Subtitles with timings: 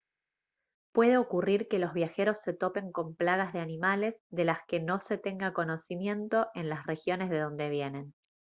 [0.93, 4.99] puede ocurrir que los viajeros se topen con plagas de animales de las que no
[4.99, 8.11] se tenga conocimiento en las regiones de dónde vienen